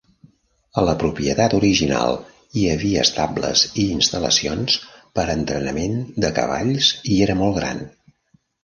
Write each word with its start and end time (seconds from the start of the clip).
A 0.81 0.83
la 0.87 0.95
propietat 1.03 1.53
original 1.57 2.17
hi 2.61 2.65
havia 2.71 3.03
estables 3.09 3.67
i 3.85 3.87
instal·lacions 3.99 4.81
per 5.19 5.27
a 5.29 5.37
entrenament 5.37 5.97
de 6.27 6.35
cavalls 6.41 6.95
i 7.17 7.25
era 7.29 7.43
molt 7.47 7.63
gran. 7.63 7.89